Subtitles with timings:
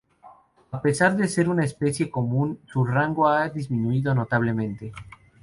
[0.71, 4.91] A pesar de ser una especie común su rango ha disminuido notablemente.